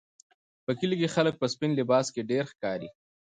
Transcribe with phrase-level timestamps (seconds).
[0.65, 2.89] په کلي کې خلک په سپین لباس کې ډېر ښکاري.